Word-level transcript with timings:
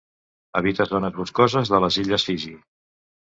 Habita 0.59 0.87
zones 0.91 1.13
boscoses 1.17 1.71
de 1.73 1.81
les 1.85 1.99
illes 2.05 2.27
Fiji. 2.31 2.55